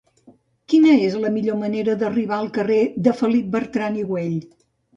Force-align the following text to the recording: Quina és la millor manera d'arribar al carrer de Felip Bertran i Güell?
Quina 0.71 0.95
és 1.09 1.17
la 1.25 1.31
millor 1.35 1.59
manera 1.65 1.95
d'arribar 2.05 2.37
al 2.39 2.51
carrer 2.57 2.81
de 3.09 3.17
Felip 3.23 3.55
Bertran 3.59 4.03
i 4.05 4.11
Güell? 4.13 4.37